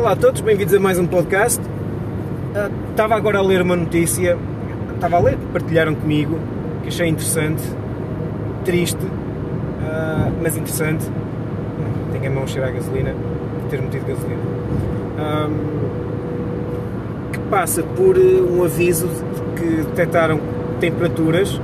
Olá 0.00 0.12
a 0.12 0.16
todos, 0.16 0.40
bem-vindos 0.40 0.72
a 0.72 0.80
mais 0.80 0.98
um 0.98 1.06
podcast. 1.06 1.60
Estava 2.88 3.14
agora 3.16 3.38
a 3.38 3.42
ler 3.42 3.60
uma 3.60 3.76
notícia, 3.76 4.34
estava 4.94 5.18
a 5.18 5.20
ler, 5.20 5.36
partilharam 5.52 5.94
comigo, 5.94 6.38
que 6.82 6.88
achei 6.88 7.06
interessante, 7.06 7.62
triste, 8.64 9.04
uh, 9.04 10.32
mas 10.42 10.56
interessante. 10.56 11.04
Tenho 12.12 12.32
a 12.32 12.34
mão 12.34 12.46
cheira 12.46 12.68
a 12.68 12.70
gasolina, 12.70 13.14
ter 13.68 13.82
metido 13.82 14.06
gasolina. 14.06 14.40
que 17.30 17.38
passa 17.50 17.82
por 17.82 18.16
um 18.16 18.64
aviso 18.64 19.06
de 19.06 19.60
que 19.60 19.68
detectaram 19.82 20.40
temperaturas 20.80 21.60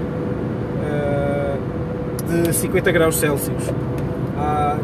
uh, 0.85 1.59
de 2.29 2.53
50 2.53 2.93
graus 2.93 3.17
Celsius 3.17 3.71
ah, 3.71 3.86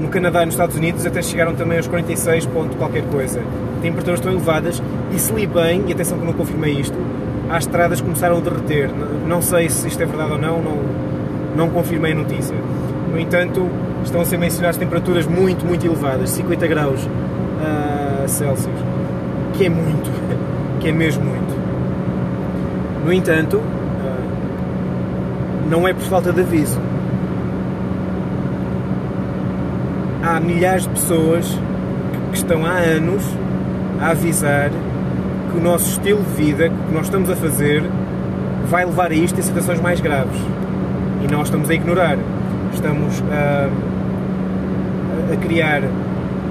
no 0.02 0.08
Canadá 0.08 0.42
e 0.42 0.46
nos 0.46 0.54
Estados 0.54 0.76
Unidos 0.76 1.06
até 1.06 1.22
chegaram 1.22 1.54
também 1.54 1.78
aos 1.78 1.86
46 1.86 2.46
ponto 2.46 2.76
qualquer 2.76 3.04
coisa. 3.04 3.40
Temperaturas 3.80 4.20
tão 4.20 4.32
elevadas 4.32 4.82
e 5.14 5.18
se 5.18 5.32
li 5.32 5.46
bem, 5.46 5.84
e 5.86 5.92
atenção 5.92 6.18
que 6.18 6.26
não 6.26 6.32
confirmei 6.32 6.72
isto, 6.72 6.98
as 7.48 7.64
estradas 7.64 8.00
começaram 8.00 8.38
a 8.38 8.40
derreter. 8.40 8.90
Não 9.26 9.40
sei 9.40 9.70
se 9.70 9.86
isto 9.86 10.02
é 10.02 10.06
verdade 10.06 10.32
ou 10.32 10.38
não, 10.38 10.60
não, 10.60 10.78
não 11.56 11.70
confirmei 11.70 12.12
a 12.12 12.14
notícia. 12.16 12.56
No 13.10 13.18
entanto, 13.18 13.68
estão 14.04 14.20
a 14.20 14.24
ser 14.24 14.38
mencionadas 14.38 14.76
temperaturas 14.76 15.26
muito, 15.26 15.64
muito 15.64 15.86
elevadas, 15.86 16.30
50 16.30 16.66
graus 16.66 17.00
uh, 17.04 18.28
Celsius, 18.28 18.74
que 19.54 19.66
é 19.66 19.68
muito, 19.68 20.10
que 20.80 20.88
é 20.88 20.92
mesmo 20.92 21.24
muito. 21.24 21.62
No 23.04 23.12
entanto, 23.12 23.58
uh, 23.58 23.62
não 25.70 25.86
é 25.86 25.94
por 25.94 26.02
falta 26.02 26.32
de 26.32 26.40
aviso 26.40 26.80
há 30.22 30.38
milhares 30.38 30.84
de 30.84 30.90
pessoas 30.90 31.58
que 32.30 32.38
estão 32.38 32.64
há 32.64 32.78
anos 32.78 33.24
a 34.00 34.10
avisar 34.10 34.70
que 34.70 35.58
o 35.58 35.60
nosso 35.60 35.90
estilo 35.90 36.22
de 36.22 36.44
vida, 36.44 36.68
que 36.68 36.74
o 36.74 36.86
que 36.86 36.94
nós 36.94 37.04
estamos 37.04 37.28
a 37.28 37.36
fazer, 37.36 37.82
vai 38.70 38.84
levar 38.84 39.10
a 39.10 39.14
isto 39.14 39.38
em 39.38 39.42
situações 39.42 39.80
mais 39.80 40.00
graves. 40.00 40.38
E 41.22 41.30
nós 41.30 41.48
estamos 41.48 41.68
a 41.68 41.74
ignorar. 41.74 42.16
Estamos 42.72 43.22
a, 43.30 43.68
a 45.32 45.36
criar 45.36 45.82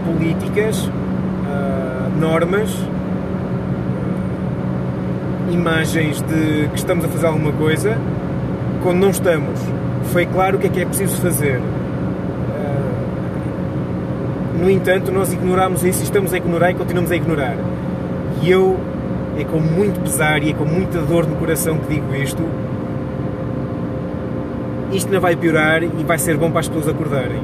políticas, 0.06 0.90
normas, 2.20 2.70
imagens 5.52 6.22
de 6.22 6.68
que 6.70 6.76
estamos 6.76 7.04
a 7.04 7.08
fazer 7.08 7.26
alguma 7.26 7.52
coisa 7.54 7.98
quando 8.84 9.00
não 9.00 9.10
estamos. 9.10 9.60
Foi 10.14 10.26
claro 10.26 10.58
o 10.58 10.60
que 10.60 10.68
é 10.68 10.70
que 10.70 10.82
é 10.82 10.86
preciso 10.86 11.20
fazer 11.22 11.60
no 14.62 14.70
entanto, 14.70 15.12
nós 15.12 15.34
ignoramos 15.34 15.84
isso, 15.84 16.04
estamos 16.04 16.32
a 16.36 16.38
ignorar 16.38 16.70
e 16.70 16.76
continuamos 16.76 17.12
a 17.12 17.16
ignorar. 17.16 17.58
E 18.44 18.52
eu, 18.52 18.80
é 19.36 19.44
com 19.44 19.60
muito 19.60 20.00
pesar 20.02 20.44
e 20.44 20.52
é 20.52 20.54
com 20.54 20.66
muita 20.66 21.00
dor 21.02 21.26
no 21.26 21.36
coração 21.38 21.80
que 21.80 21.96
digo 21.96 22.14
isto, 22.14 22.44
isto 24.92 25.12
não 25.12 25.20
vai 25.20 25.36
piorar 25.36 25.82
e 25.82 26.04
vai 26.06 26.20
ser 26.20 26.38
bom 26.38 26.52
para 26.52 26.60
as 26.60 26.68
pessoas 26.68 26.88
acordarem. 26.88 27.42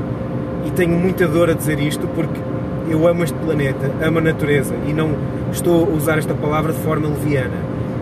E 0.68 0.72
tenho 0.72 0.92
muita 0.92 1.28
dor 1.28 1.50
a 1.50 1.54
dizer 1.54 1.80
isto 1.80 2.08
porque 2.10 2.40
eu 2.88 3.08
amo 3.08 3.24
este 3.24 3.36
planeta, 3.40 3.92
amo 4.00 4.20
a 4.20 4.22
natureza 4.22 4.76
e 4.86 4.94
não 4.94 5.16
estou 5.52 5.86
a 5.86 5.96
usar 5.96 6.20
esta 6.20 6.36
palavra 6.36 6.72
de 6.72 6.80
forma 6.82 7.08
leviana. 7.08 7.58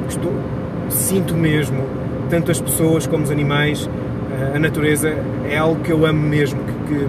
Estou, 0.09 0.33
sinto 0.89 1.35
mesmo, 1.35 1.85
tanto 2.29 2.51
as 2.51 2.59
pessoas 2.59 3.07
como 3.07 3.23
os 3.23 3.31
animais, 3.31 3.89
a 4.53 4.59
natureza 4.59 5.15
é 5.49 5.57
algo 5.57 5.79
que 5.81 5.91
eu 5.91 6.05
amo 6.05 6.19
mesmo, 6.19 6.59
que, 6.59 6.95
que 6.95 7.07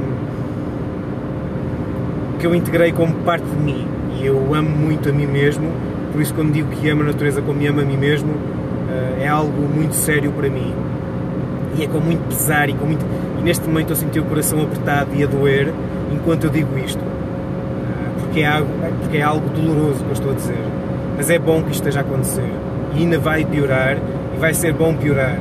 que 2.38 2.46
eu 2.46 2.54
integrei 2.54 2.92
como 2.92 3.14
parte 3.16 3.44
de 3.44 3.56
mim. 3.56 3.86
E 4.18 4.26
eu 4.26 4.54
amo 4.54 4.68
muito 4.68 5.08
a 5.08 5.12
mim 5.12 5.26
mesmo, 5.26 5.70
por 6.12 6.20
isso 6.20 6.32
quando 6.34 6.52
digo 6.52 6.68
que 6.70 6.88
amo 6.88 7.02
a 7.02 7.06
natureza 7.06 7.42
como 7.42 7.58
me 7.58 7.66
amo 7.66 7.80
a 7.80 7.84
mim 7.84 7.96
mesmo, 7.96 8.32
eh, 8.90 9.24
é 9.24 9.28
algo 9.28 9.62
muito 9.68 9.94
sério 9.94 10.32
para 10.32 10.48
mim. 10.48 10.72
E 11.76 11.84
é 11.84 11.86
com 11.86 12.00
muito 12.00 12.26
pesar 12.28 12.68
e 12.70 12.74
com 12.74 12.86
muito 12.86 13.04
e 13.38 13.42
neste 13.42 13.66
momento 13.66 13.90
eu 13.90 13.96
senti 13.96 14.18
o 14.18 14.24
coração 14.24 14.62
apertado 14.62 15.10
e 15.14 15.22
a 15.22 15.26
doer 15.26 15.72
enquanto 16.12 16.44
eu 16.44 16.50
digo 16.50 16.78
isto. 16.78 17.00
Eh, 17.00 18.20
porque 18.20 18.40
é 18.40 18.46
algo, 18.46 18.68
porque 19.00 19.16
é 19.18 19.22
algo 19.22 19.48
doloroso 19.50 20.02
que 20.02 20.08
eu 20.08 20.12
estou 20.12 20.30
a 20.30 20.34
dizer. 20.34 20.64
Mas 21.16 21.30
é 21.30 21.38
bom 21.38 21.62
que 21.62 21.70
isto 21.70 21.80
esteja 21.80 22.00
a 22.00 22.02
acontecer. 22.02 22.50
E 22.94 23.00
ainda 23.00 23.18
vai 23.18 23.44
piorar 23.44 23.98
e 24.34 24.38
vai 24.38 24.54
ser 24.54 24.72
bom 24.72 24.94
piorar. 24.94 25.38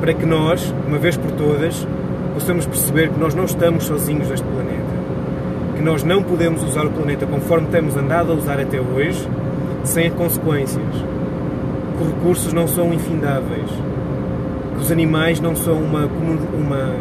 Para 0.00 0.14
que 0.14 0.24
nós, 0.24 0.74
uma 0.86 0.98
vez 0.98 1.16
por 1.16 1.30
todas, 1.32 1.86
possamos 2.34 2.66
perceber 2.66 3.10
que 3.10 3.18
nós 3.18 3.34
não 3.34 3.44
estamos 3.44 3.84
sozinhos 3.84 4.28
neste 4.28 4.46
planeta 4.46 4.73
nós 5.84 6.02
não 6.02 6.22
podemos 6.22 6.62
usar 6.62 6.86
o 6.86 6.90
planeta 6.90 7.26
conforme 7.26 7.66
temos 7.66 7.94
andado 7.94 8.32
a 8.32 8.34
usar 8.34 8.58
até 8.58 8.80
hoje, 8.80 9.28
sem 9.84 10.10
consequências. 10.10 10.82
Que 11.96 12.02
os 12.02 12.08
recursos 12.08 12.52
não 12.54 12.66
são 12.66 12.92
infindáveis. 12.92 13.70
Que 14.74 14.80
os 14.80 14.90
animais 14.90 15.40
não 15.40 15.54
são 15.54 15.74
uma, 15.74 16.06
uma, 16.06 16.94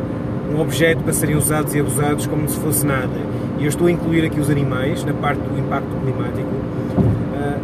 um 0.53 0.59
objeto 0.59 1.01
para 1.01 1.13
serem 1.13 1.37
usados 1.37 1.73
e 1.73 1.79
abusados 1.79 2.27
como 2.27 2.47
se 2.49 2.59
fosse 2.59 2.85
nada. 2.85 3.15
E 3.57 3.63
eu 3.63 3.69
estou 3.69 3.87
a 3.87 3.91
incluir 3.91 4.25
aqui 4.25 4.39
os 4.39 4.49
animais 4.49 5.03
na 5.05 5.13
parte 5.13 5.39
do 5.39 5.57
impacto 5.57 5.89
climático. 6.01 6.49
Ah, 7.37 7.57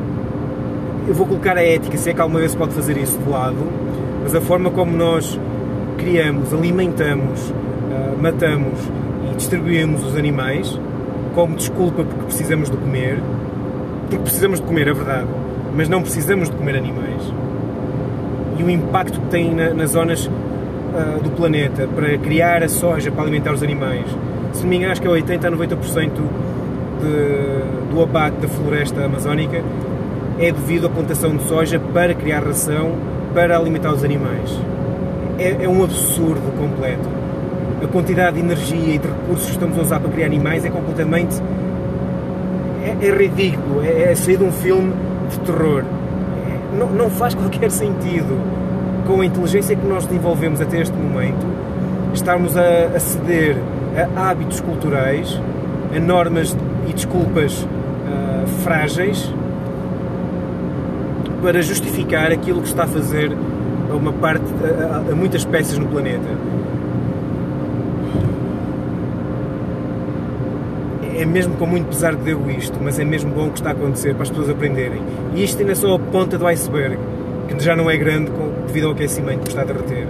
eu 1.05 1.13
vou 1.13 1.27
colocar 1.27 1.57
a 1.57 1.61
ética, 1.61 1.97
se 1.97 2.11
é 2.11 2.13
que 2.13 2.21
alguma 2.21 2.39
vez 2.39 2.55
pode 2.55 2.73
fazer 2.73 2.97
isso 2.97 3.17
de 3.17 3.29
lado, 3.29 3.57
mas 4.23 4.33
a 4.33 4.39
forma 4.39 4.71
como 4.71 4.95
nós 4.95 5.37
criamos, 5.97 6.53
alimentamos, 6.53 7.53
ah, 7.91 8.15
matamos 8.21 8.79
e 9.29 9.35
distribuímos 9.35 10.01
os 10.05 10.15
animais 10.15 10.79
como 11.33 11.55
desculpa 11.55 12.03
porque 12.03 12.25
precisamos 12.25 12.69
de 12.69 12.77
comer, 12.77 13.19
porque 14.01 14.17
precisamos 14.19 14.59
de 14.59 14.65
comer, 14.65 14.87
é 14.87 14.93
verdade, 14.93 15.27
mas 15.75 15.89
não 15.89 16.01
precisamos 16.01 16.49
de 16.49 16.55
comer 16.55 16.75
animais. 16.75 17.21
E 18.57 18.63
o 18.63 18.69
impacto 18.69 19.19
que 19.19 19.27
tem 19.27 19.53
na, 19.53 19.73
nas 19.73 19.91
zonas 19.91 20.25
uh, 20.25 21.23
do 21.23 21.29
planeta 21.31 21.87
para 21.87 22.17
criar 22.17 22.63
a 22.63 22.69
soja 22.69 23.11
para 23.11 23.23
alimentar 23.23 23.53
os 23.53 23.63
animais, 23.63 24.05
se 24.53 24.63
não 24.63 24.69
me 24.69 24.77
engano, 24.77 24.91
acho 24.91 25.01
que 25.01 25.07
é 25.07 25.11
80 25.11 25.47
a 25.47 25.51
90% 25.51 26.11
de, 27.01 27.93
do 27.93 28.01
abate 28.01 28.37
da 28.37 28.47
floresta 28.47 29.05
amazónica 29.05 29.63
é 30.39 30.51
devido 30.51 30.87
à 30.87 30.89
plantação 30.89 31.35
de 31.35 31.43
soja 31.43 31.79
para 31.93 32.13
criar 32.13 32.43
ração 32.43 32.93
para 33.33 33.57
alimentar 33.57 33.93
os 33.93 34.03
animais. 34.03 34.57
É, 35.37 35.65
é 35.65 35.69
um 35.69 35.83
absurdo 35.83 36.51
completo 36.57 37.18
a 37.83 37.87
quantidade 37.87 38.35
de 38.35 38.41
energia 38.41 38.95
e 38.95 38.97
de 38.97 39.07
recursos 39.07 39.45
que 39.45 39.51
estamos 39.53 39.77
a 39.77 39.81
usar 39.81 39.99
para 39.99 40.09
criar 40.09 40.27
animais 40.27 40.65
é 40.65 40.69
completamente. 40.69 41.41
é, 42.83 43.07
é 43.07 43.11
ridículo. 43.11 43.81
É, 43.83 44.11
é 44.11 44.15
sair 44.15 44.37
de 44.37 44.43
um 44.43 44.51
filme 44.51 44.93
de 45.29 45.39
terror. 45.39 45.83
É, 45.83 46.77
não, 46.77 46.89
não 46.89 47.09
faz 47.09 47.33
qualquer 47.35 47.71
sentido 47.71 48.39
com 49.07 49.21
a 49.21 49.25
inteligência 49.25 49.75
que 49.75 49.85
nós 49.87 50.05
desenvolvemos 50.05 50.61
até 50.61 50.81
este 50.81 50.95
momento 50.95 51.45
estarmos 52.13 52.57
a, 52.57 52.85
a 52.95 52.99
ceder 52.99 53.55
a 54.15 54.29
hábitos 54.29 54.59
culturais, 54.59 55.39
a 55.95 55.99
normas 55.99 56.55
e 56.87 56.93
desculpas 56.93 57.63
uh, 57.63 58.47
frágeis 58.63 59.31
para 61.41 61.61
justificar 61.61 62.31
aquilo 62.31 62.61
que 62.61 62.67
está 62.67 62.83
a 62.83 62.87
fazer 62.87 63.31
a 63.89 63.95
uma 63.95 64.13
parte 64.13 64.45
a, 64.63 65.11
a 65.11 65.15
muitas 65.15 65.41
espécies 65.41 65.77
no 65.77 65.87
planeta. 65.87 66.27
É 71.19 71.25
mesmo 71.25 71.55
com 71.55 71.65
muito 71.65 71.87
pesar 71.87 72.15
que 72.15 72.23
deu 72.23 72.49
isto, 72.49 72.79
mas 72.81 72.97
é 72.97 73.03
mesmo 73.03 73.33
bom 73.33 73.47
o 73.47 73.51
que 73.51 73.59
está 73.59 73.71
a 73.71 73.73
acontecer 73.73 74.13
para 74.13 74.23
as 74.23 74.29
pessoas 74.29 74.49
aprenderem. 74.49 75.01
E 75.35 75.43
isto 75.43 75.59
ainda 75.59 75.73
é 75.73 75.75
só 75.75 75.95
a 75.95 75.99
ponta 75.99 76.37
do 76.37 76.47
iceberg, 76.47 76.97
que 77.49 77.61
já 77.61 77.75
não 77.75 77.89
é 77.89 77.97
grande 77.97 78.31
devido 78.67 78.87
ao 78.87 78.93
aquecimento 78.93 79.41
que 79.41 79.49
está 79.49 79.63
a 79.63 79.65
derreter. 79.65 80.07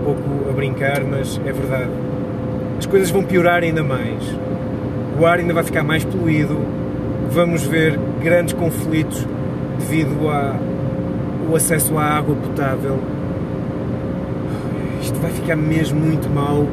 Um 0.00 0.04
pouco 0.04 0.50
a 0.50 0.52
brincar, 0.52 1.02
mas 1.02 1.40
é 1.46 1.52
verdade. 1.52 1.90
As 2.78 2.84
coisas 2.84 3.10
vão 3.10 3.24
piorar 3.24 3.62
ainda 3.62 3.82
mais. 3.82 4.22
O 5.18 5.24
ar 5.24 5.38
ainda 5.38 5.54
vai 5.54 5.64
ficar 5.64 5.82
mais 5.82 6.04
poluído, 6.04 6.58
vamos 7.30 7.62
ver 7.62 7.98
grandes 8.22 8.52
conflitos 8.52 9.26
devido 9.78 10.28
ao 10.28 11.56
acesso 11.56 11.96
à 11.96 12.04
água 12.04 12.36
potável. 12.36 12.98
Isto 15.00 15.18
vai 15.20 15.30
ficar 15.30 15.56
mesmo 15.56 15.98
muito 15.98 16.28
mal 16.28 16.66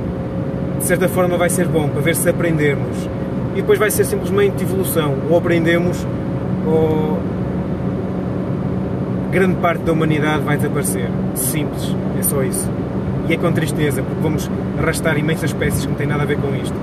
de 0.84 0.88
certa 0.90 1.08
forma 1.08 1.38
vai 1.38 1.50
ser 1.50 1.66
bom 1.66 1.88
para 1.88 2.02
ver 2.02 2.14
se 2.14 2.28
aprendemos. 2.28 3.10
E 3.54 3.62
depois 3.62 3.80
vai 3.80 3.90
ser 3.90 4.04
simplesmente 4.04 4.64
evolução. 4.64 5.16
Ou 5.30 5.38
aprendemos 5.38 6.06
ou 6.68 7.18
grande 9.32 9.56
parte 9.56 9.84
da 9.84 9.94
humanidade 9.94 10.44
vai 10.44 10.58
desaparecer. 10.58 11.10
Simples, 11.36 11.96
é 12.20 12.22
só 12.22 12.44
isso. 12.44 12.70
E 13.30 13.34
é 13.34 13.38
com 13.38 13.50
tristeza, 13.54 14.04
porque 14.04 14.22
vamos 14.22 14.52
arrastar 14.78 15.18
imensas 15.18 15.52
espécies 15.52 15.84
que 15.84 15.88
não 15.88 15.96
têm 15.96 16.06
nada 16.06 16.24
a 16.24 16.26
ver 16.26 16.38
com 16.38 16.54
isto. 16.54 16.76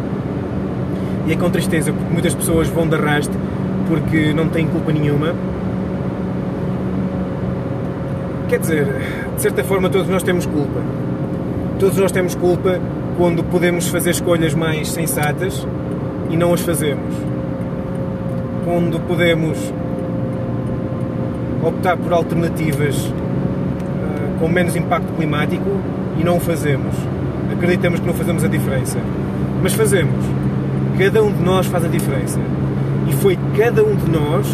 E 1.27 1.33
é 1.33 1.37
com 1.37 1.51
tristeza, 1.51 1.93
porque 1.93 2.11
muitas 2.11 2.35
pessoas 2.35 2.69
vão 2.69 2.89
de 2.89 2.95
arraste 2.95 3.37
porque 3.87 4.33
não 4.33 4.49
têm 4.49 4.67
culpa 4.67 4.93
nenhuma. 4.93 5.35
Quer 8.49 8.61
dizer, 8.61 8.87
de 9.37 9.43
certa 9.43 9.63
forma 9.63 9.91
todos 9.91 10.09
nós 10.09 10.23
temos 10.23 10.47
culpa. 10.47 10.81
Todos 11.79 11.99
nós 11.99 12.11
temos 12.11 12.35
culpa 12.35 12.81
quando 13.21 13.45
podemos 13.45 13.87
fazer 13.87 14.13
escolhas 14.13 14.55
mais 14.55 14.89
sensatas 14.89 15.67
e 16.31 16.39
não 16.39 16.55
as 16.55 16.63
fazemos. 16.63 17.15
quando 18.65 18.99
podemos 19.07 19.59
optar 21.63 21.99
por 21.99 22.15
alternativas 22.15 22.97
uh, 22.97 23.13
com 24.39 24.49
menos 24.49 24.75
impacto 24.75 25.13
climático 25.19 25.69
e 26.19 26.25
não 26.25 26.39
o 26.39 26.41
fazemos. 26.41 26.95
Acreditamos 27.53 28.01
que 28.01 28.07
não 28.07 28.15
fazemos 28.15 28.43
a 28.43 28.49
diferença. 28.49 28.99
Mas 29.63 29.75
fazemos. 29.75 30.25
Cada 30.99 31.23
um 31.23 31.31
de 31.31 31.43
nós 31.43 31.67
faz 31.67 31.85
a 31.85 31.89
diferença. 31.89 32.41
E 33.07 33.13
foi 33.13 33.39
cada 33.55 33.85
um 33.85 33.97
de 33.97 34.11
nós, 34.11 34.47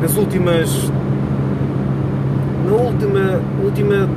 nas 0.00 0.16
últimas. 0.16 0.90
na 2.64 2.72
última. 2.72 3.40
última 3.62 4.08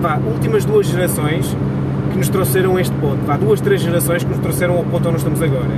pá, 0.00 0.18
últimas 0.32 0.64
duas 0.64 0.86
gerações, 0.86 1.54
que 2.18 2.26
nos 2.26 2.28
trouxeram 2.30 2.76
a 2.76 2.80
este 2.80 2.94
ponto. 2.96 3.24
Pá, 3.24 3.36
duas, 3.36 3.60
três 3.60 3.80
gerações 3.80 4.24
que 4.24 4.30
nos 4.30 4.40
trouxeram 4.40 4.76
ao 4.76 4.82
ponto 4.82 4.96
onde 4.96 5.12
nós 5.12 5.18
estamos 5.18 5.40
agora. 5.40 5.70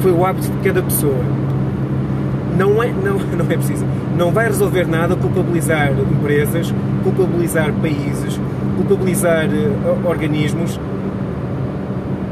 Foi 0.00 0.12
o 0.12 0.24
hábito 0.24 0.48
de 0.48 0.58
cada 0.58 0.80
pessoa 0.82 1.24
não 2.56 2.82
é, 2.82 2.88
não, 2.90 3.18
não 3.36 3.44
é 3.50 3.56
preciso. 3.56 3.84
Não 4.16 4.30
vai 4.30 4.46
resolver 4.46 4.86
nada 4.86 5.14
culpabilizar 5.14 5.92
empresas, 5.92 6.72
culpabilizar 7.02 7.72
países, 7.74 8.40
culpabilizar 8.76 9.46
uh, 9.48 10.08
organismos. 10.08 10.80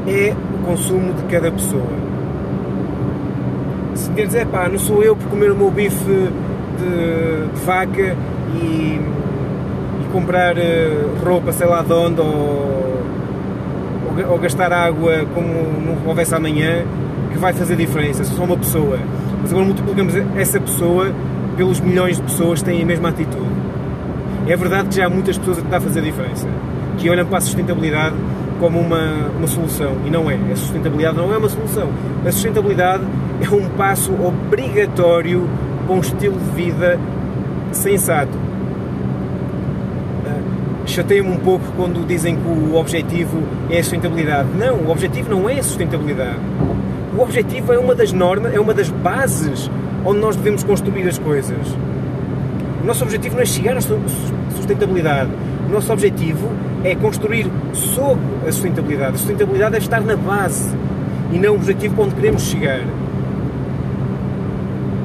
É 0.07 0.35
o 0.55 0.67
consumo 0.67 1.13
de 1.15 1.23
cada 1.25 1.51
pessoa. 1.51 2.05
Se 3.95 4.11
quer 4.11 4.27
dizer, 4.27 4.47
pá, 4.47 4.69
não 4.69 4.79
sou 4.79 5.03
eu 5.03 5.15
por 5.15 5.29
comer 5.29 5.51
o 5.51 5.57
meu 5.57 5.71
bife 5.71 6.05
de, 6.05 7.49
de 7.55 7.65
vaca 7.65 8.17
e, 8.55 9.01
comprar 10.13 10.57
uh, 10.57 11.25
roupa, 11.25 11.53
sei 11.53 11.67
lá 11.67 11.83
de 11.83 11.93
onde, 11.93 12.21
ou, 12.21 12.27
ou, 14.29 14.39
gastar 14.39 14.73
água 14.73 15.27
como 15.35 15.49
não 15.49 16.09
houvesse 16.09 16.35
amanhã, 16.35 16.85
que 17.33 17.39
vai 17.39 17.53
fazer 17.53 17.77
diferença. 17.77 18.25
Sou 18.25 18.45
uma 18.45 18.57
pessoa 18.57 18.99
mas 19.45 19.53
agora 19.53 19.67
multiplicamos 19.67 20.15
essa 20.39 20.59
pessoa 20.59 21.13
pelos 21.55 21.79
milhões 21.79 22.17
de 22.17 22.23
pessoas 22.23 22.61
que 22.61 22.65
têm 22.65 22.83
a 22.83 22.87
mesma 22.87 23.11
atitude. 23.11 23.45
É 24.49 24.57
verdade 24.57 24.89
que 24.89 24.97
já 24.97 25.05
há 25.05 25.11
muitas 25.11 25.37
pessoas 25.37 25.59
a 25.59 25.61
tentar 25.61 25.83
fazer 25.83 26.01
diferença, 26.01 26.49
que 26.97 27.11
olham 27.11 27.27
para 27.27 27.37
a 27.37 27.41
sustentabilidade 27.43 28.17
como 28.59 28.81
uma, 28.81 29.29
uma 29.37 29.47
solução, 29.47 29.99
e 30.07 30.11
não 30.11 30.31
é. 30.31 30.39
A 30.51 30.57
sustentabilidade 30.57 31.19
não 31.19 31.35
é 31.35 31.37
uma 31.37 31.51
solução. 31.51 31.91
A 32.27 32.33
sustentabilidade 32.33 33.05
é 33.43 33.55
um 33.55 33.69
passo 33.69 34.15
obrigatório 34.15 35.47
para 35.87 35.95
um 35.95 36.01
estilo 36.01 36.39
de 36.39 36.63
vida 36.63 36.99
sensato. 37.71 38.44
Chateia-me 40.87 41.31
um 41.31 41.39
pouco 41.39 41.65
quando 41.77 42.07
dizem 42.07 42.37
que 42.37 42.47
o 42.47 42.75
objetivo 42.77 43.43
é 43.71 43.79
a 43.79 43.83
sustentabilidade. 43.83 44.49
Não, 44.59 44.77
o 44.77 44.91
objetivo 44.91 45.31
não 45.31 45.49
é 45.49 45.59
a 45.59 45.63
sustentabilidade. 45.63 46.39
O 47.17 47.23
objetivo 47.23 47.73
é 47.73 47.79
uma 47.79 47.95
das 47.95 48.13
normas, 48.13 48.55
é 48.55 48.61
uma 48.61 48.75
das 48.75 48.91
bases 48.91 49.71
onde 50.05 50.21
nós 50.21 50.37
devemos 50.37 50.63
construir 50.63 51.09
as 51.09 51.19
coisas. 51.19 51.57
O 52.83 52.87
nosso 52.87 53.03
objetivo 53.03 53.37
não 53.37 53.43
é 53.43 53.47
chegar 53.47 53.77
à 53.79 53.81
sustentabilidade. 53.81 55.31
O 55.69 55.73
nosso 55.73 55.91
objetivo 55.91 56.51
é 56.85 56.95
construir 56.95 57.47
sob 57.73 58.21
a 58.47 58.53
sustentabilidade. 58.53 59.15
A 59.15 59.19
sustentabilidade 59.19 59.77
é 59.77 59.79
estar 59.79 60.03
na 60.03 60.17
base 60.17 60.77
e 61.33 61.39
não 61.39 61.53
o 61.53 61.57
objetivo 61.57 61.95
para 61.95 62.05
onde 62.05 62.15
queremos 62.15 62.43
chegar. 62.43 62.81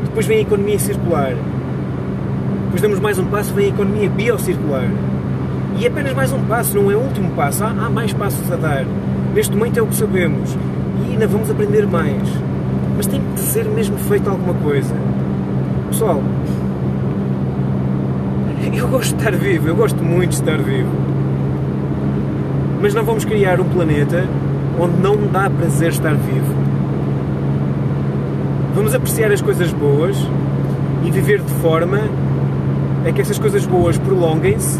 Depois 0.03 0.25
vem 0.25 0.39
a 0.39 0.41
economia 0.41 0.77
circular. 0.77 1.33
Depois 2.65 2.81
damos 2.81 2.99
mais 2.99 3.17
um 3.17 3.25
passo, 3.27 3.53
vem 3.53 3.67
a 3.67 3.69
economia 3.69 4.09
biocircular. 4.09 4.89
E 5.79 5.87
apenas 5.87 6.13
mais 6.13 6.33
um 6.33 6.43
passo, 6.43 6.75
não 6.75 6.91
é 6.91 6.95
o 6.95 6.99
último 6.99 7.31
passo. 7.31 7.63
Há, 7.63 7.69
há 7.69 7.89
mais 7.89 8.11
passos 8.11 8.51
a 8.51 8.57
dar. 8.57 8.85
Neste 9.33 9.55
momento 9.55 9.79
é 9.79 9.81
o 9.81 9.87
que 9.87 9.95
sabemos 9.95 10.57
e 11.07 11.13
ainda 11.13 11.25
vamos 11.25 11.49
aprender 11.49 11.87
mais. 11.87 12.27
Mas 12.97 13.07
tem 13.07 13.21
que 13.33 13.39
ser 13.39 13.63
mesmo 13.63 13.97
feito 13.97 14.29
alguma 14.29 14.53
coisa. 14.55 14.93
Pessoal, 15.89 16.21
eu 18.73 18.89
gosto 18.89 19.15
de 19.15 19.23
estar 19.23 19.31
vivo, 19.31 19.69
eu 19.69 19.75
gosto 19.77 20.03
muito 20.03 20.31
de 20.31 20.35
estar 20.35 20.57
vivo. 20.57 20.91
Mas 22.81 22.93
não 22.93 23.05
vamos 23.05 23.23
criar 23.23 23.61
um 23.61 23.69
planeta 23.69 24.25
onde 24.77 24.97
não 25.01 25.15
dá 25.31 25.49
prazer 25.49 25.91
estar 25.91 26.13
vivo. 26.13 26.55
Vamos 28.75 28.93
apreciar 28.93 29.31
as 29.31 29.41
coisas 29.41 29.71
boas 29.71 30.17
e 31.05 31.09
viver 31.09 31.39
de 31.39 31.53
forma 31.61 32.01
a 33.07 33.11
que 33.13 33.21
essas 33.21 33.39
coisas 33.39 33.65
boas 33.65 33.97
prolonguem-se 33.97 34.77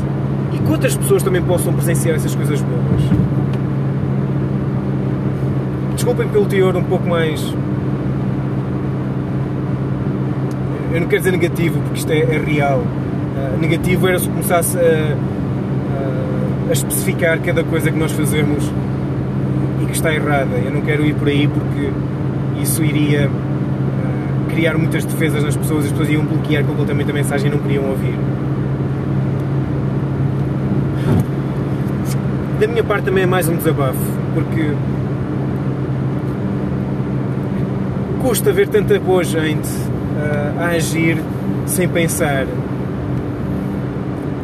e 0.53 0.59
que 0.59 0.71
outras 0.71 0.95
pessoas 0.95 1.23
também 1.23 1.41
possam 1.41 1.73
presenciar 1.73 2.15
essas 2.15 2.33
coisas 2.35 2.61
boas. 2.61 3.29
Desculpem 5.95 6.27
pelo 6.29 6.45
teor 6.45 6.75
um 6.75 6.83
pouco 6.83 7.07
mais. 7.07 7.41
Eu 10.93 11.01
não 11.01 11.07
quero 11.07 11.21
dizer 11.21 11.31
negativo, 11.31 11.79
porque 11.81 11.99
isto 11.99 12.11
é, 12.11 12.19
é 12.21 12.37
real. 12.37 12.79
Uh, 12.79 13.59
negativo 13.59 14.07
era 14.07 14.17
se 14.17 14.27
começasse 14.27 14.77
a, 14.77 15.17
a, 16.69 16.71
especificar 16.71 17.39
cada 17.41 17.63
coisa 17.63 17.91
que 17.91 17.97
nós 17.97 18.11
fazemos 18.11 18.71
e 19.81 19.85
que 19.85 19.91
está 19.91 20.13
errada. 20.13 20.55
Eu 20.55 20.71
não 20.71 20.81
quero 20.81 21.05
ir 21.05 21.13
por 21.15 21.27
aí 21.27 21.47
porque 21.47 21.91
isso 22.61 22.83
iria 22.83 23.27
uh, 23.27 24.49
criar 24.49 24.77
muitas 24.77 25.05
defesas 25.05 25.43
nas 25.43 25.55
pessoas 25.55 25.83
e 25.83 25.87
as 25.87 25.91
pessoas 25.91 26.09
iam 26.09 26.23
bloquear 26.23 26.63
completamente 26.63 27.11
a 27.11 27.13
mensagem 27.13 27.47
e 27.47 27.51
não 27.51 27.59
queriam 27.59 27.83
ouvir. 27.83 28.15
Da 32.59 32.67
minha 32.67 32.83
parte 32.83 33.05
também 33.05 33.23
é 33.23 33.25
mais 33.25 33.47
um 33.47 33.55
desabafo, 33.55 33.97
porque 34.33 34.73
custa 38.21 38.51
ver 38.51 38.67
tanta 38.67 38.99
boa 38.99 39.23
gente 39.23 39.69
uh, 39.69 40.59
a 40.59 40.65
agir 40.71 41.23
sem 41.65 41.87
pensar. 41.87 42.45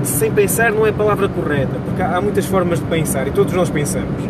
Sem 0.04 0.32
pensar 0.32 0.72
não 0.72 0.86
é 0.86 0.92
a 0.92 0.94
palavra 0.94 1.28
correta, 1.28 1.74
porque 1.84 2.02
há, 2.02 2.22
muitas 2.22 2.46
formas 2.46 2.80
de 2.80 2.86
pensar 2.86 3.28
e 3.28 3.32
todos 3.32 3.54
nós 3.54 3.70
pensamos. 3.70 4.24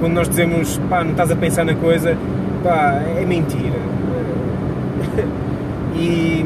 Quando 0.00 0.14
nós 0.14 0.28
dizemos, 0.28 0.80
pá, 0.90 1.04
não 1.04 1.12
estás 1.12 1.30
a 1.30 1.36
pensar 1.36 1.64
na 1.64 1.76
coisa, 1.76 2.16
pá, 2.64 3.00
é 3.16 3.24
mentira. 3.24 3.78
e, 5.94 6.44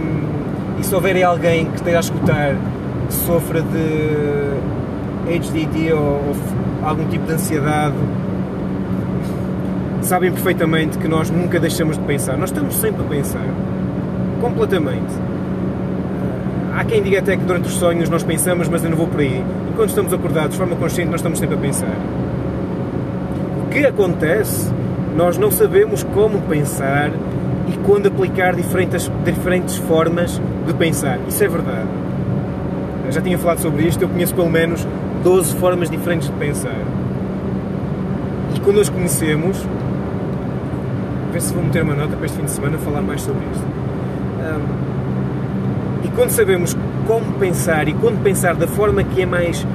e 0.79 0.85
se 0.85 0.95
houver 0.95 1.23
alguém 1.23 1.65
que 1.65 1.77
esteja 1.77 1.97
a 1.97 2.01
escutar 2.01 2.55
que 3.09 3.15
sofra 3.15 3.63
de 3.63 4.55
HDD 5.39 5.95
ou, 5.95 6.23
ou 6.29 6.35
algum 6.85 7.09
tipo 7.09 7.27
de 7.27 7.33
ansiedade 7.33 7.95
sabem 10.03 10.31
perfeitamente 10.31 10.99
que 10.99 11.09
nós 11.09 11.31
nunca 11.31 11.59
deixamos 11.59 11.97
de 11.97 12.05
pensar. 12.05 12.37
Nós 12.37 12.51
estamos 12.51 12.77
sempre 12.77 13.03
a 13.03 13.09
pensar. 13.09 13.47
Completamente. 14.41 15.15
Há 16.77 16.85
quem 16.85 17.03
diga 17.03 17.21
até 17.21 17.37
que 17.37 17.45
durante 17.45 17.69
os 17.69 17.75
sonhos 17.75 18.09
nós 18.11 18.23
pensamos, 18.23 18.69
mas 18.69 18.85
eu 18.85 18.91
não 18.91 18.97
vou 18.97 19.07
por 19.07 19.21
aí. 19.21 19.43
Enquanto 19.73 19.89
estamos 19.89 20.13
acordados 20.13 20.53
de 20.53 20.59
forma 20.59 20.77
consciente, 20.77 21.11
nós 21.11 21.21
estamos 21.21 21.39
sempre 21.39 21.55
a 21.55 21.59
pensar. 21.59 21.97
O 23.65 23.69
que 23.71 23.87
acontece? 23.87 24.71
Nós 25.17 25.39
não 25.39 25.51
sabemos 25.51 26.03
como 26.03 26.41
pensar 26.43 27.11
e 27.69 27.77
quando 27.85 28.09
aplicar 28.09 28.55
diferentes, 28.55 29.11
diferentes 29.25 29.77
formas 29.77 30.41
de 30.67 30.75
pensar. 30.75 31.19
Isso 31.29 31.43
é 31.45 31.49
verdade. 31.49 31.89
Eu 33.07 33.13
já 33.13 33.23
tinha 33.23 33.39
falado 33.39 33.61
sobre 33.61 33.85
isto, 33.85 34.03
eu 34.03 34.09
conheço 34.09 34.35
pelo 34.35 34.51
menos 34.51 34.87
12 35.23 35.55
formas 35.57 35.89
diferentes 35.89 36.29
de 36.29 36.35
pensar. 36.35 36.84
Quando 38.65 38.81
as 38.81 38.89
conhecemos, 38.89 39.63
ver 41.31 41.43
se 41.43 41.53
vou 41.53 41.63
meter 41.63 41.83
uma 41.83 41.95
nota 41.95 42.17
para 42.17 42.25
este 42.25 42.39
fim 42.39 42.45
de 42.45 42.51
semana 42.51 42.79
falar 42.79 43.03
mais 43.03 43.21
sobre 43.21 43.43
isto. 43.53 43.65
Um, 43.65 46.07
e 46.07 46.09
quando 46.09 46.31
sabemos 46.31 46.75
como 47.07 47.33
pensar 47.35 47.89
e 47.89 47.93
quando 47.93 48.23
pensar 48.23 48.55
da 48.55 48.67
forma 48.67 49.05
que 49.05 49.21
é 49.21 49.27
mais 49.27 49.63
uh, 49.63 49.67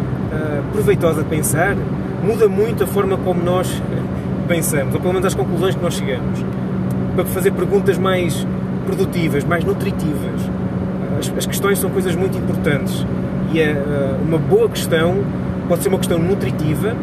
proveitosa 0.72 1.24
pensar, 1.24 1.75
muda 2.24 2.50
muito 2.50 2.84
a 2.84 2.88
forma 2.88 3.15
como 3.17 3.43
nós 3.43 3.81
pensamos, 4.48 4.96
ou 4.96 5.00
pelo 5.00 5.13
menos 5.13 5.27
as 5.27 5.36
conclusões 5.36 5.75
que 5.75 5.84
nós 5.84 5.93
chegamos. 5.93 6.43
Para 7.15 7.25
fazer 7.25 7.51
perguntas 7.51 7.98
mais 7.98 8.46
produtivas, 8.88 9.43
mais 9.43 9.63
nutritivas. 9.63 10.41
As, 11.19 11.31
as 11.38 11.46
questões 11.46 11.77
são 11.77 11.91
coisas 11.91 12.15
muito 12.15 12.39
importantes 12.39 13.05
e 13.53 13.62
uh, 13.62 14.17
uma 14.27 14.39
boa 14.39 14.67
questão 14.67 15.24
pode 15.67 15.84
ser 15.84 15.89
uma 15.89 16.00
questão 16.00 16.17
nutritiva, 16.17 16.96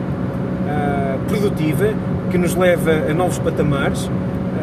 produtiva, 1.26 1.92
que 2.30 2.38
nos 2.38 2.54
leva 2.54 3.10
a 3.10 3.14
novos 3.14 3.38
patamares 3.38 4.08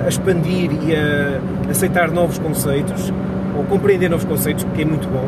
a 0.04 0.08
expandir 0.08 0.70
e 0.84 0.96
a 0.96 1.70
aceitar 1.70 2.12
novos 2.12 2.38
conceitos, 2.38 3.14
ou 3.56 3.64
compreender 3.64 4.10
novos 4.10 4.26
conceitos, 4.26 4.66
que 4.76 4.82
é 4.82 4.86
muito 4.86 5.08
bom. 5.08 5.28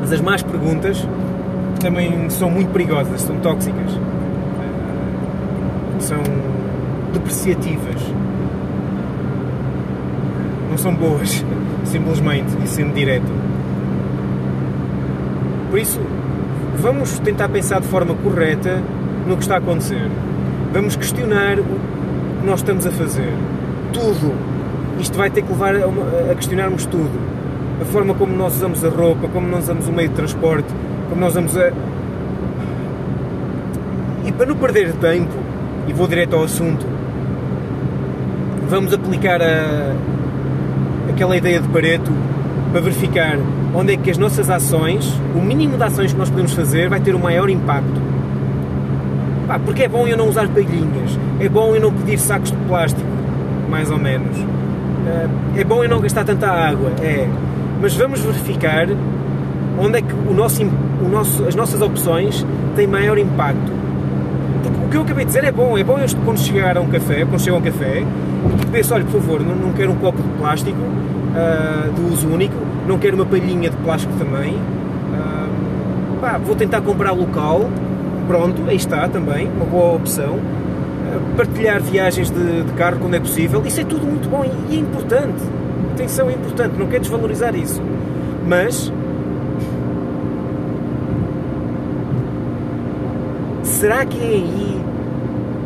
Mas 0.00 0.12
as 0.12 0.20
más 0.20 0.42
perguntas 0.42 1.06
também 1.80 2.28
são 2.30 2.50
muito 2.50 2.72
perigosas, 2.72 3.20
são 3.22 3.36
tóxicas, 3.38 3.90
são 5.98 6.18
depreciativas, 7.12 7.96
não 10.70 10.78
são 10.78 10.94
boas, 10.94 11.44
simplesmente, 11.84 12.56
e 12.64 12.66
sendo 12.66 12.94
direto. 12.94 13.30
Por 15.68 15.78
isso, 15.78 16.00
vamos 16.78 17.18
tentar 17.20 17.48
pensar 17.48 17.80
de 17.80 17.86
forma 17.88 18.14
correta 18.14 18.82
no 19.26 19.36
que 19.36 19.42
está 19.42 19.56
a 19.56 19.58
acontecer. 19.58 20.08
Vamos 20.72 20.96
questionar 20.96 21.56
que 21.56 22.46
nós 22.46 22.60
estamos 22.60 22.86
a 22.86 22.90
fazer. 22.90 23.32
Tudo. 23.92 24.32
isto 24.98 25.16
vai 25.16 25.30
ter 25.30 25.42
que 25.42 25.50
levar 25.50 25.74
a, 25.74 25.86
uma, 25.86 26.04
a 26.30 26.34
questionarmos 26.34 26.86
tudo. 26.86 27.10
A 27.80 27.84
forma 27.86 28.14
como 28.14 28.36
nós 28.36 28.56
usamos 28.56 28.84
a 28.84 28.88
roupa, 28.88 29.28
como 29.28 29.48
nós 29.48 29.64
usamos 29.64 29.88
o 29.88 29.92
meio 29.92 30.08
de 30.08 30.14
transporte, 30.14 30.68
como 31.08 31.20
nós 31.20 31.32
usamos 31.32 31.56
a. 31.56 31.72
E 34.26 34.32
para 34.32 34.46
não 34.46 34.56
perder 34.56 34.92
tempo, 34.94 35.32
e 35.88 35.92
vou 35.92 36.06
direto 36.06 36.36
ao 36.36 36.44
assunto, 36.44 36.86
vamos 38.68 38.92
aplicar 38.92 39.40
a, 39.42 39.94
aquela 41.10 41.36
ideia 41.36 41.60
de 41.60 41.68
Pareto 41.68 42.12
para 42.70 42.80
verificar 42.80 43.38
onde 43.74 43.94
é 43.94 43.96
que 43.96 44.10
as 44.10 44.18
nossas 44.18 44.48
ações, 44.48 45.12
o 45.34 45.40
mínimo 45.40 45.76
de 45.76 45.82
ações 45.82 46.12
que 46.12 46.18
nós 46.18 46.30
podemos 46.30 46.52
fazer, 46.52 46.88
vai 46.88 47.00
ter 47.00 47.14
o 47.14 47.18
maior 47.18 47.48
impacto. 47.50 48.09
Pá, 49.50 49.58
porque 49.58 49.82
é 49.82 49.88
bom 49.88 50.06
eu 50.06 50.16
não 50.16 50.28
usar 50.28 50.46
palhinhas, 50.46 51.18
é 51.40 51.48
bom 51.48 51.74
eu 51.74 51.80
não 51.80 51.92
pedir 51.92 52.20
sacos 52.20 52.52
de 52.52 52.56
plástico, 52.68 53.10
mais 53.68 53.90
ou 53.90 53.98
menos. 53.98 54.36
Eh, 55.04 55.28
é 55.56 55.64
bom 55.64 55.82
eu 55.82 55.90
não 55.90 55.98
gastar 55.98 56.22
tanta 56.22 56.46
água, 56.46 56.92
é. 57.02 57.28
Mas 57.82 57.96
vamos 57.96 58.20
verificar 58.20 58.86
onde 59.76 59.98
é 59.98 60.02
que 60.02 60.14
o 60.14 60.32
nosso, 60.32 60.62
o 60.62 61.08
nosso, 61.08 61.44
as 61.46 61.56
nossas 61.56 61.82
opções 61.82 62.46
têm 62.76 62.86
maior 62.86 63.18
impacto. 63.18 63.72
Porque 64.62 64.86
o 64.86 64.88
que 64.88 64.96
eu 64.98 65.02
acabei 65.02 65.24
de 65.24 65.32
dizer 65.32 65.42
é 65.42 65.50
bom, 65.50 65.76
é 65.76 65.82
bom 65.82 65.98
eu 65.98 66.06
quando 66.24 66.38
chegar 66.38 66.76
a 66.76 66.80
um 66.80 66.86
café, 66.86 67.24
quando 67.24 67.40
chego 67.40 67.56
a 67.56 67.58
um 67.58 67.62
café, 67.62 68.04
penso, 68.70 68.94
olha, 68.94 69.04
por 69.04 69.20
favor, 69.20 69.40
não, 69.40 69.56
não 69.56 69.72
quero 69.72 69.90
um 69.90 69.96
copo 69.96 70.22
de 70.22 70.28
plástico 70.38 70.78
uh, 70.78 71.92
de 71.92 72.14
uso 72.14 72.28
único, 72.28 72.54
não 72.86 73.00
quero 73.00 73.16
uma 73.16 73.26
palhinha 73.26 73.68
de 73.68 73.76
plástico 73.78 74.12
também. 74.16 74.54
Uh, 74.54 76.20
pá, 76.20 76.38
vou 76.38 76.54
tentar 76.54 76.82
comprar 76.82 77.10
local, 77.10 77.68
pronto, 78.30 78.62
aí 78.68 78.76
está 78.76 79.08
também, 79.08 79.48
uma 79.48 79.64
boa 79.64 79.96
opção. 79.96 80.36
Uh, 80.36 81.36
partilhar 81.36 81.82
viagens 81.82 82.30
de, 82.30 82.62
de, 82.62 82.72
carro 82.74 83.00
quando 83.00 83.14
é 83.14 83.18
possível, 83.18 83.60
isso 83.66 83.80
é 83.80 83.84
tudo 83.84 84.06
muito 84.06 84.28
bom 84.28 84.44
e, 84.44 84.72
e 84.72 84.76
é 84.76 84.78
importante. 84.78 85.42
Atenção, 85.94 86.30
é 86.30 86.34
importante, 86.34 86.78
não 86.78 86.86
quero 86.86 87.00
desvalorizar 87.02 87.56
isso. 87.56 87.82
Mas 88.46 88.92
será 93.64 94.06
que 94.06 94.16
é 94.16 94.26
aí, 94.28 94.80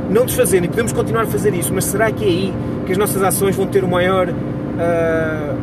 não 0.08 0.24
desfazendo, 0.24 0.64
e 0.64 0.68
podemos 0.68 0.94
continuar 0.94 1.24
a 1.24 1.26
fazer 1.26 1.52
isso, 1.52 1.70
mas 1.74 1.84
será 1.84 2.10
que 2.10 2.24
é 2.24 2.28
aí 2.28 2.54
que 2.86 2.92
as 2.92 2.96
nossas 2.96 3.22
ações 3.22 3.54
vão 3.54 3.66
ter 3.66 3.84
o 3.84 3.88
maior, 3.88 4.26
uh, 4.30 5.56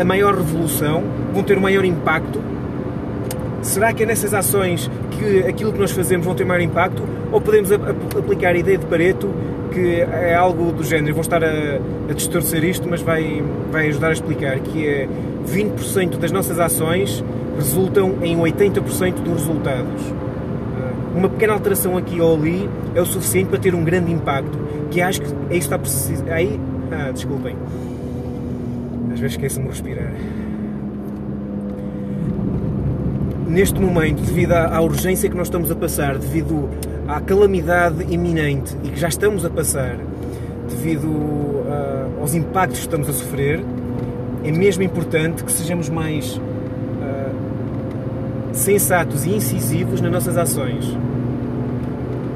a 0.00 0.04
maior 0.04 0.36
revolução, 0.36 1.02
vão 1.34 1.42
ter 1.42 1.58
o 1.58 1.60
maior 1.60 1.84
impacto? 1.84 2.38
Será 3.62 3.92
que 3.92 4.02
é 4.02 4.06
nessas 4.06 4.34
ações 4.34 4.90
que 5.12 5.38
aquilo 5.48 5.72
que 5.72 5.78
nós 5.78 5.90
fazemos 5.92 6.26
vão 6.26 6.34
ter 6.34 6.44
maior 6.44 6.60
impacto? 6.60 7.02
Ou 7.30 7.40
podemos 7.40 7.70
aplicar 7.72 8.54
a 8.54 8.58
ideia 8.58 8.76
de 8.76 8.86
Pareto, 8.86 9.30
que 9.72 10.00
é 10.00 10.34
algo 10.34 10.72
do 10.72 10.84
género, 10.84 11.14
vou 11.14 11.22
estar 11.22 11.42
a, 11.42 11.78
a 12.10 12.12
distorcer 12.12 12.62
isto, 12.64 12.86
mas 12.88 13.00
vai, 13.00 13.42
vai 13.70 13.88
ajudar 13.88 14.08
a 14.08 14.12
explicar, 14.12 14.58
que 14.58 14.86
é 14.86 15.08
20% 15.48 16.18
das 16.18 16.30
nossas 16.30 16.58
ações 16.58 17.24
resultam 17.56 18.16
em 18.22 18.36
80% 18.36 19.14
dos 19.22 19.40
resultados 19.40 20.12
uma 21.14 21.28
pequena 21.28 21.52
alteração 21.52 21.96
aqui 21.96 22.20
ou 22.20 22.34
ali 22.34 22.68
é 22.94 23.00
o 23.00 23.06
suficiente 23.06 23.48
para 23.48 23.58
ter 23.58 23.74
um 23.74 23.84
grande 23.84 24.10
impacto, 24.10 24.58
que 24.90 25.00
acho 25.00 25.20
que 25.20 25.26
é 25.26 25.30
isso 25.30 25.36
que 25.50 25.56
está 25.56 25.78
preciso. 25.78 26.24
Aí, 26.30 26.58
ah, 26.90 27.10
desculpem. 27.12 27.56
Às 29.12 29.20
vezes 29.20 29.36
esqueço-me 29.36 29.66
de 29.66 29.72
respirar. 29.72 30.12
Neste 33.52 33.78
momento, 33.78 34.22
devido 34.22 34.52
à 34.52 34.80
urgência 34.80 35.28
que 35.28 35.36
nós 35.36 35.48
estamos 35.48 35.70
a 35.70 35.76
passar, 35.76 36.16
devido 36.16 36.70
à 37.06 37.20
calamidade 37.20 38.02
iminente 38.08 38.74
e 38.82 38.88
que 38.88 38.98
já 38.98 39.08
estamos 39.08 39.44
a 39.44 39.50
passar, 39.50 39.98
devido 40.70 41.06
uh, 41.06 42.18
aos 42.18 42.34
impactos 42.34 42.78
que 42.78 42.86
estamos 42.86 43.10
a 43.10 43.12
sofrer, 43.12 43.62
é 44.42 44.50
mesmo 44.50 44.82
importante 44.82 45.44
que 45.44 45.52
sejamos 45.52 45.90
mais 45.90 46.40
sensatos 48.54 49.26
e 49.26 49.34
incisivos 49.34 50.00
nas 50.00 50.10
nossas 50.10 50.38
ações. 50.38 50.96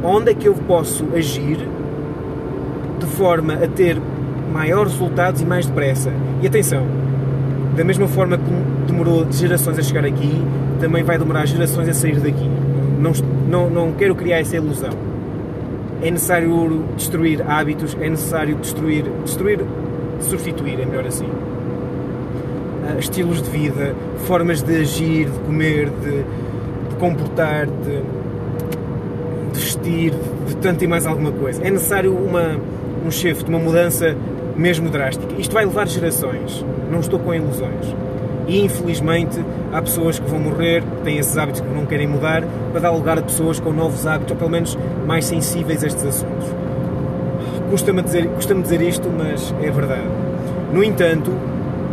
Onde 0.04 0.32
é 0.32 0.35
que 0.35 0.49
eu 0.49 0.54
posso 0.54 1.06
agir 1.14 1.56
de 2.99 3.06
forma 3.06 3.54
a 3.54 3.66
ter 3.66 3.96
maiores 4.52 4.92
resultados 4.92 5.40
e 5.40 5.46
mais 5.46 5.64
depressa? 5.64 6.12
E 6.42 6.46
atenção, 6.46 6.87
da 7.76 7.85
mesma 7.85 8.09
forma 8.09 8.38
que 8.38 8.87
demorou 8.87 9.26
gerações 9.30 9.78
a 9.78 9.83
chegar 9.83 10.04
aqui, 10.04 10.42
também 10.80 11.04
vai 11.04 11.18
demorar 11.18 11.47
gerações 11.47 11.88
a 11.88 11.95
sair 11.95 12.18
daqui. 12.18 12.50
Não, 12.99 13.12
não, 13.49 13.71
não 13.71 13.92
quero 13.92 14.14
criar 14.14 14.40
essa 14.40 14.56
ilusão. 14.56 14.90
É 16.02 16.11
necessário 16.11 16.85
destruir 16.97 17.42
hábitos, 17.49 17.97
é 18.00 18.09
necessário 18.09 18.56
destruir, 18.56 19.04
destruir, 19.25 19.61
substituir, 20.21 20.80
é 20.80 20.85
melhor 20.85 21.06
assim 21.06 21.26
estilos 22.99 23.42
de 23.42 23.50
vida, 23.50 23.95
formas 24.26 24.62
de 24.62 24.76
agir, 24.76 25.28
de 25.28 25.38
comer, 25.40 25.90
de, 25.90 26.23
de 26.88 26.97
comportar, 26.99 27.66
de, 27.66 28.02
de 29.52 29.61
vestir, 29.61 30.12
de, 30.12 30.54
de 30.54 30.56
tanto 30.56 30.85
e 30.85 30.87
mais 30.87 31.06
alguma 31.06 31.33
coisa. 31.33 31.62
É 31.64 31.71
necessário 31.71 32.14
uma, 32.14 32.56
um 33.04 33.11
shift, 33.11 33.49
uma 33.49 33.59
mudança 33.59 34.16
mesmo 34.57 34.91
drástica. 34.91 35.35
Isto 35.39 35.53
vai 35.53 35.65
levar 35.65 35.87
gerações, 35.87 36.65
não 36.91 37.01
estou 37.01 37.19
com 37.19 37.35
ilusões. 37.35 37.95
E 38.49 38.65
infelizmente 38.65 39.45
há 39.73 39.83
pessoas 39.83 40.19
que 40.19 40.31
vão 40.31 40.39
morrer, 40.39 40.83
que 40.83 41.03
têm 41.03 41.19
esses 41.19 41.37
hábitos 41.37 41.61
que 41.61 41.69
não 41.69 41.85
querem 41.85 42.07
mudar, 42.07 42.45
para 42.71 42.81
dar 42.81 42.91
lugar 42.91 43.19
a 43.19 43.23
pessoas 43.23 43.59
com 43.59 43.73
novos 43.73 44.07
hábitos, 44.07 44.33
ou 44.33 44.37
pelo 44.37 44.51
menos 44.51 44.79
mais 45.07 45.25
sensíveis 45.25 45.83
a 45.83 45.89
estes 45.89 46.05
assuntos. 46.05 46.49
Custa-me 47.71 48.03
dizer, 48.03 48.29
custa 48.29 48.55
dizer 48.55 48.81
isto, 48.81 49.09
mas 49.11 49.53
é 49.61 49.71
verdade. 49.71 50.07
No 50.73 50.85
entanto, 50.85 51.33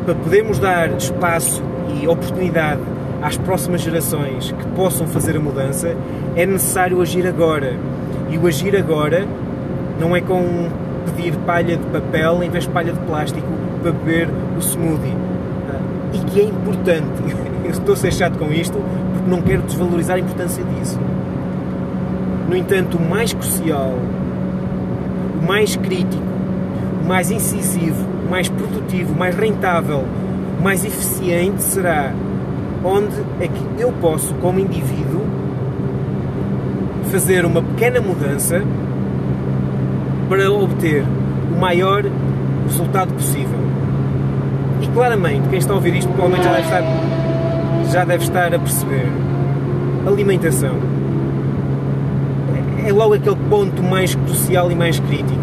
para 0.06 0.16
podermos 0.16 0.60
dar 0.60 0.92
espaço 0.92 1.64
e 2.00 2.08
oportunidade 2.08 2.82
às 3.22 3.38
próximas 3.38 3.82
gerações 3.82 4.52
que 4.52 4.66
possam 4.76 5.08
fazer 5.08 5.36
a 5.38 5.40
mudança, 5.40 5.96
é 6.36 6.46
necessário 6.46 7.02
agir 7.02 7.26
agora. 7.26 7.74
E 8.30 8.38
o 8.38 8.46
agir 8.46 8.76
agora 8.76 9.26
não 10.00 10.16
é 10.16 10.22
com 10.22 10.68
pedir 11.04 11.36
palha 11.46 11.78
de 11.78 11.86
papel 11.86 12.44
em 12.44 12.50
vez 12.50 12.66
de 12.66 12.70
palha 12.70 12.94
de 12.94 13.00
plástico 13.02 13.48
para 13.82 13.92
beber 13.92 14.30
o 14.58 14.60
smoothie. 14.60 15.16
Ah, 15.70 15.80
e 16.14 16.20
que 16.20 16.42
é 16.42 16.44
importante. 16.44 17.24
Eu 17.64 17.72
estou 17.72 17.94
a 17.94 17.98
ser 17.98 18.12
chato 18.14 18.38
com 18.38 18.52
isto 18.52 18.78
porque 19.14 19.30
não 19.30 19.42
quero 19.42 19.62
desvalorizar 19.62 20.18
a 20.18 20.20
importância 20.20 20.64
disso. 20.64 21.00
No 22.50 22.56
entanto, 22.56 22.98
o 22.98 23.02
mais 23.02 23.34
crucial, 23.34 23.94
o 25.42 25.46
mais 25.46 25.76
crítico, 25.76 26.24
o 27.04 27.08
mais 27.08 27.32
incisivo 27.32 28.14
mais 28.34 28.50
produtivo, 28.50 29.14
mais 29.16 29.36
rentável, 29.36 30.06
mais 30.60 30.84
eficiente 30.84 31.62
será 31.62 32.12
onde 32.84 33.16
é 33.40 33.48
que 33.48 33.82
eu 33.82 33.92
posso, 34.02 34.34
como 34.36 34.60
indivíduo, 34.60 35.22
fazer 37.12 37.46
uma 37.46 37.62
pequena 37.62 38.02
mudança 38.02 38.64
para 40.30 40.52
obter 40.52 41.04
o 41.56 41.60
maior 41.60 42.04
resultado 42.68 43.14
possível. 43.14 43.60
E 44.82 44.88
claramente, 44.88 45.48
quem 45.50 45.60
está 45.60 45.74
a 45.74 45.76
ouvir 45.76 45.96
isto 45.96 46.12
provavelmente 46.12 46.44
já 46.44 46.54
deve 46.54 46.64
estar, 46.64 46.84
já 47.92 48.06
deve 48.06 48.24
estar 48.24 48.54
a 48.54 48.60
perceber. 48.60 49.08
Alimentação. 50.06 50.76
É 52.86 52.92
logo 52.92 53.14
aquele 53.14 53.38
ponto 53.50 53.82
mais 53.82 54.14
crucial 54.16 54.72
e 54.72 54.76
mais 54.76 55.00
crítico. 55.00 55.40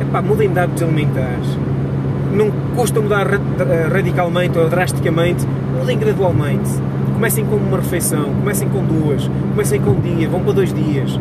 Epá, 0.00 0.22
mudem 0.22 0.50
de 0.50 0.58
hábitos 0.58 0.82
alimentares 0.82 1.56
não 2.36 2.50
custa 2.76 3.00
mudar 3.00 3.26
radicalmente 3.90 4.58
ou 4.58 4.68
drasticamente, 4.68 5.46
mudem 5.78 5.98
gradualmente. 5.98 6.70
Comecem 7.14 7.46
com 7.46 7.56
uma 7.56 7.78
refeição, 7.78 8.24
comecem 8.24 8.68
com 8.68 8.84
duas, 8.84 9.26
comecem 9.50 9.80
com 9.80 9.90
um 9.92 10.00
dia, 10.00 10.28
vão 10.28 10.40
para 10.40 10.52
dois 10.52 10.72
dias. 10.72 11.18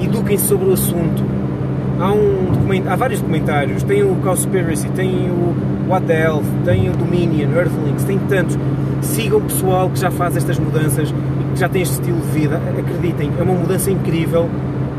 Eduquem-se 0.00 0.44
sobre 0.44 0.68
o 0.68 0.72
assunto. 0.72 1.22
Há, 1.98 2.12
um 2.12 2.46
há 2.88 2.96
vários 2.96 3.20
documentários, 3.20 3.82
tem 3.82 4.02
o 4.02 4.16
Cowspiracy, 4.16 4.88
tem 4.90 5.30
o 5.30 5.54
What 5.88 6.06
tem 6.64 6.90
o 6.90 6.92
Dominion, 6.92 7.52
Earthlings, 7.56 8.04
tem 8.04 8.18
tantos. 8.18 8.58
Sigam 9.00 9.38
o 9.38 9.42
pessoal 9.42 9.88
que 9.88 9.98
já 9.98 10.10
faz 10.10 10.36
estas 10.36 10.58
mudanças 10.58 11.10
e 11.10 11.52
que 11.54 11.60
já 11.60 11.68
tem 11.68 11.82
este 11.82 11.94
estilo 11.94 12.20
de 12.20 12.26
vida. 12.26 12.60
Acreditem, 12.78 13.30
é 13.38 13.42
uma 13.42 13.54
mudança 13.54 13.90
incrível, 13.90 14.48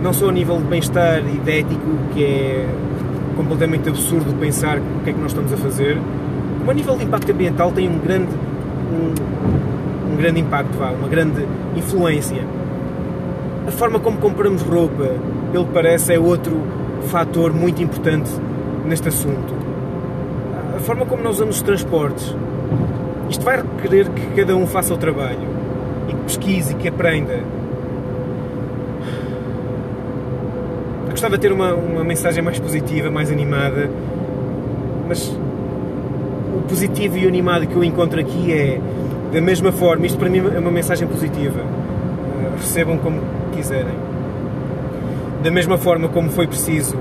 não 0.01 0.11
só 0.11 0.29
a 0.29 0.31
nível 0.31 0.57
de 0.57 0.63
bem-estar 0.63 1.19
e 1.19 1.37
de 1.37 1.51
ético, 1.51 1.81
que 2.13 2.23
é 2.23 2.69
completamente 3.35 3.89
absurdo 3.89 4.33
pensar 4.39 4.79
o 4.79 5.03
que 5.03 5.11
é 5.11 5.13
que 5.13 5.19
nós 5.19 5.31
estamos 5.31 5.53
a 5.53 5.57
fazer. 5.57 5.99
Como 6.59 6.71
a 6.71 6.73
nível 6.73 6.97
de 6.97 7.03
impacto 7.03 7.31
ambiental 7.31 7.71
tem 7.71 7.87
um 7.87 7.99
grande, 7.99 8.31
um, 8.91 10.13
um 10.13 10.15
grande 10.15 10.39
impacto, 10.39 10.77
uma 10.77 11.07
grande 11.07 11.45
influência. 11.75 12.43
A 13.67 13.71
forma 13.71 13.99
como 13.99 14.17
compramos 14.17 14.61
roupa, 14.61 15.11
que 15.51 15.73
parece, 15.73 16.13
é 16.13 16.19
outro 16.19 16.57
fator 17.03 17.53
muito 17.53 17.81
importante 17.81 18.29
neste 18.85 19.07
assunto. 19.07 19.53
A 20.75 20.79
forma 20.79 21.05
como 21.05 21.23
nós 21.23 21.35
usamos 21.35 21.57
os 21.57 21.61
transportes. 21.61 22.35
Isto 23.29 23.43
vai 23.43 23.57
requerer 23.57 24.09
que 24.09 24.27
cada 24.35 24.55
um 24.55 24.65
faça 24.65 24.93
o 24.93 24.97
trabalho 24.97 25.47
e 26.07 26.13
que 26.13 26.21
pesquise 26.21 26.73
e 26.73 26.75
que 26.75 26.87
aprenda 26.87 27.43
gostava 31.17 31.35
de 31.35 31.41
ter 31.41 31.51
uma, 31.51 31.73
uma 31.73 32.03
mensagem 32.03 32.43
mais 32.43 32.59
positiva, 32.59 33.09
mais 33.09 33.31
animada, 33.31 33.89
mas 35.07 35.27
o 35.27 36.61
positivo 36.69 37.17
e 37.17 37.25
o 37.25 37.27
animado 37.27 37.65
que 37.65 37.75
eu 37.75 37.83
encontro 37.83 38.19
aqui 38.19 38.53
é, 38.53 38.79
da 39.33 39.41
mesma 39.41 39.71
forma, 39.71 40.05
isto 40.05 40.19
para 40.19 40.29
mim 40.29 40.43
é 40.55 40.59
uma 40.59 40.69
mensagem 40.69 41.07
positiva. 41.07 41.59
Uh, 41.59 42.57
recebam 42.57 42.99
como 42.99 43.19
quiserem. 43.51 43.95
Da 45.43 45.51
mesma 45.51 45.77
forma 45.77 46.09
como 46.09 46.29
foi 46.29 46.47
preciso 46.47 46.97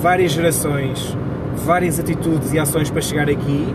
várias 0.00 0.32
gerações, 0.32 1.16
várias 1.56 1.98
atitudes 1.98 2.52
e 2.52 2.58
ações 2.58 2.90
para 2.90 3.02
chegar 3.02 3.28
aqui, 3.28 3.74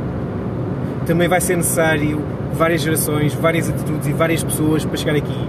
também 1.06 1.28
vai 1.28 1.42
ser 1.42 1.58
necessário 1.58 2.22
várias 2.54 2.82
gerações, 2.82 3.34
várias 3.34 3.70
atitudes 3.70 4.08
e 4.08 4.14
várias 4.14 4.44
pessoas 4.44 4.86
para 4.86 4.98
chegar 4.98 5.16
aqui. 5.16 5.48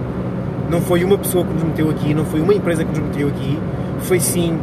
Não 0.69 0.81
foi 0.81 1.03
uma 1.03 1.17
pessoa 1.17 1.45
que 1.45 1.53
nos 1.53 1.63
meteu 1.63 1.89
aqui, 1.89 2.13
não 2.13 2.25
foi 2.25 2.41
uma 2.41 2.53
empresa 2.53 2.83
que 2.83 2.89
nos 2.89 2.99
meteu 2.99 3.29
aqui, 3.29 3.57
foi 3.99 4.19
sim 4.19 4.59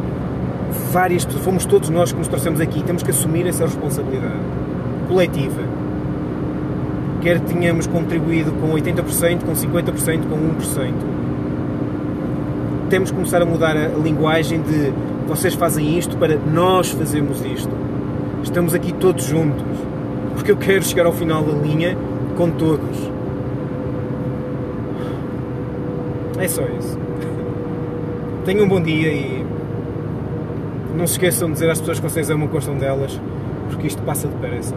várias 0.91 1.25
pessoas, 1.25 1.43
fomos 1.43 1.65
todos 1.65 1.89
nós 1.89 2.11
que 2.11 2.19
nos 2.19 2.27
trouxemos 2.27 2.61
aqui, 2.61 2.83
temos 2.83 3.01
que 3.01 3.09
assumir 3.09 3.47
essa 3.47 3.65
responsabilidade 3.65 4.39
coletiva. 5.07 5.61
Quer 7.21 7.39
tenhamos 7.39 7.87
contribuído 7.87 8.51
com 8.53 8.71
80%, 8.71 9.43
com 9.43 9.53
50%, 9.53 10.29
com 10.29 10.37
1%. 10.37 11.24
Temos 12.89 13.09
que 13.09 13.15
começar 13.15 13.41
a 13.41 13.45
mudar 13.45 13.75
a 13.75 13.87
linguagem 13.87 14.61
de 14.61 14.93
vocês 15.27 15.53
fazem 15.55 15.97
isto 15.97 16.17
para 16.17 16.37
nós 16.37 16.91
fazermos 16.91 17.43
isto. 17.43 17.71
Estamos 18.43 18.73
aqui 18.73 18.93
todos 18.93 19.25
juntos. 19.25 19.63
Porque 20.35 20.51
eu 20.51 20.57
quero 20.57 20.83
chegar 20.83 21.05
ao 21.05 21.13
final 21.13 21.43
da 21.43 21.53
linha 21.53 21.97
com 22.37 22.51
todos. 22.51 23.11
É 26.39 26.47
só 26.47 26.61
isso. 26.63 26.99
Tenham 28.45 28.65
um 28.65 28.69
bom 28.69 28.81
dia 28.81 29.11
e 29.11 29.45
não 30.95 31.07
se 31.07 31.13
esqueçam 31.13 31.47
de 31.47 31.55
dizer 31.55 31.69
às 31.69 31.79
pessoas 31.79 31.99
que 31.99 32.07
vocês 32.07 32.29
amam, 32.29 32.47
gostam 32.47 32.77
delas, 32.77 33.19
porque 33.69 33.87
isto 33.87 34.01
passa 34.03 34.27
depressa. 34.27 34.75